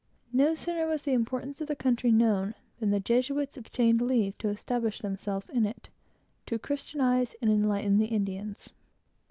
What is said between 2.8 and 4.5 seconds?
the Jesuits obtained leave to